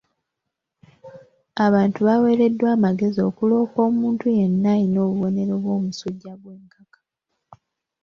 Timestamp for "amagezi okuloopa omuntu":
2.75-4.25